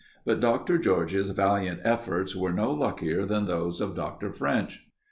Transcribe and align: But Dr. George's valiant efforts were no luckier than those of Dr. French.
But 0.25 0.39
Dr. 0.39 0.79
George's 0.79 1.29
valiant 1.29 1.81
efforts 1.83 2.35
were 2.35 2.51
no 2.51 2.71
luckier 2.71 3.23
than 3.23 3.45
those 3.45 3.79
of 3.79 3.95
Dr. 3.95 4.31
French. 4.33 4.83